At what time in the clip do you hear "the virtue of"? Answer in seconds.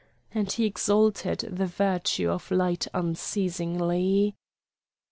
1.51-2.49